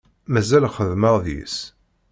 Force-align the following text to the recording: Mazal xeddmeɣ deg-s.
Mazal 0.33 0.65
xeddmeɣ 0.75 1.15
deg-s. 1.25 1.57